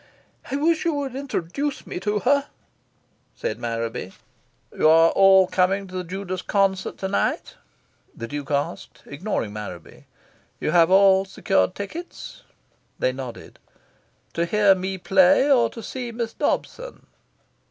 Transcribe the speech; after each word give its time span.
"I 0.49 0.55
wish 0.55 0.83
you 0.83 0.93
would 0.95 1.15
introduce 1.15 1.85
me 1.85 1.99
to 1.99 2.17
her," 2.21 2.47
said 3.35 3.59
Marraby. 3.59 4.13
"You 4.75 4.89
are 4.89 5.11
all 5.11 5.45
coming 5.45 5.85
to 5.85 5.93
the 5.95 6.03
Judas 6.03 6.41
concert 6.41 6.97
tonight?" 6.97 7.53
the 8.15 8.27
Duke 8.27 8.49
asked, 8.49 9.03
ignoring 9.05 9.53
Marraby. 9.53 10.05
"You 10.59 10.71
have 10.71 10.89
all 10.89 11.23
secured 11.25 11.75
tickets?" 11.75 12.41
They 12.97 13.11
nodded. 13.11 13.59
"To 14.33 14.47
hear 14.47 14.73
me 14.73 14.97
play, 14.97 15.51
or 15.51 15.69
to 15.69 15.83
see 15.83 16.11
Miss 16.11 16.33
Dobson?" 16.33 17.05